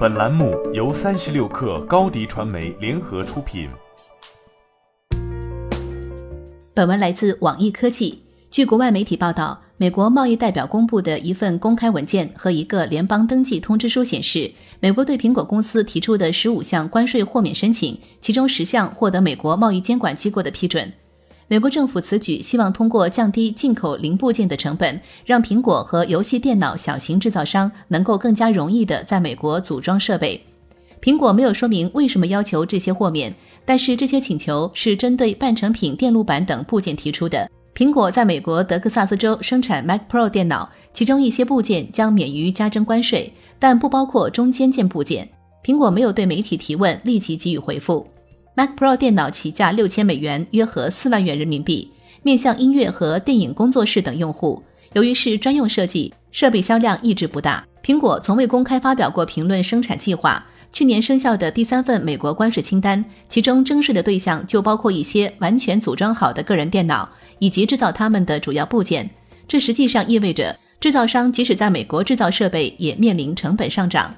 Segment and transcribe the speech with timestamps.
[0.00, 3.68] 本栏目由三十六氪高低传媒联合出品。
[6.72, 8.18] 本文来自网易科技。
[8.50, 14.50] 据国外媒体报道，美国贸易代表公布的一份公开文件和一个联邦登记通知书显示，
[14.80, 20.90] 美国对苹果公司提出的十五项关税豁免申请，其中十项获得美国贸易监管机构的批准。
[21.50, 30.40] 美国政府此举希望通过降低进口零部件的成本，让苹果和游戏电脑小型制造商能够更加容易地在美国组装设备。
[31.02, 33.34] 苹果没有说明为什么要求这些豁免，
[33.64, 37.50] 但是这些请求是针对半成品电路板等部件提出的。
[37.74, 45.28] 苹果在美国德克萨斯州生产 Mac Pro 电脑，其中一些部件将免于加征关税，但不包括中间件部件。
[45.64, 48.06] 苹果没有对媒体提问立即给予回复。
[48.60, 51.90] Mac Pro 电脑起价六千美元，约合四万元人民币，
[52.22, 54.62] 面向音乐和电影工作室等用户。
[54.92, 57.66] 由于是专用设计，设备销量一直不大。
[57.82, 60.44] 苹果从未公开发表过评论生产计划。
[60.74, 69.08] 去年生效的第三份美国关税清单，其中征税的对象就包括一些完全组装好的个人电脑以及制造它们的主要部件。
[69.48, 74.14] 这实际上意味着，制造商即使在美国制造设备，也面临成本上涨。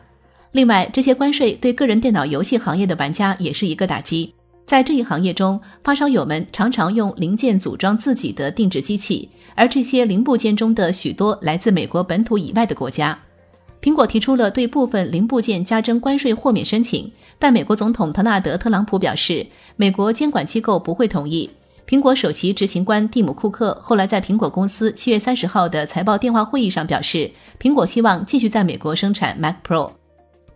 [0.53, 4.33] 另外，这些关税对个人电脑游戏行业的玩家也是一个打击。
[4.65, 13.19] 在这一行业中，发烧友们常常用零件组装自己的定制机器，而这些零部件中的许多来自美国本土以外的国家。
[13.81, 19.45] 苹果提出了对部分零部件加征关税豁免申请，但美国总统特纳德·特朗普表示，
[19.77, 21.51] 美国监管机构不会同意。
[21.89, 29.91] 苹果首席执行官蒂姆·库克后来在苹果公司七月三十号的财报电话会议上表示，苹果希望继续在美国生产 Mac Pro。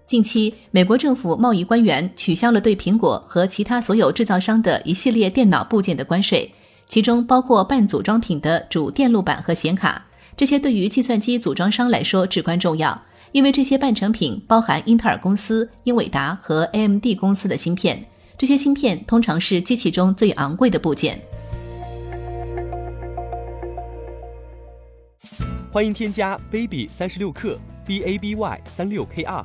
[0.06, 6.48] 近期，美国政府贸易官员取消了对苹果和其他所有制造商的一系列电脑部件的关税，
[6.86, 10.06] 其中包括半组装品的主电路板和显卡。
[10.36, 18.06] 这些对于计算机组装商来说至关重要，因为这些半成品包含英特尔公司、英伟达和 AMD 公司的芯片。
[18.38, 21.18] 这些芯片通常是机器中最昂贵的部件。
[25.68, 29.44] 欢迎添加 baby 三十六克 b a b y 三六 k r。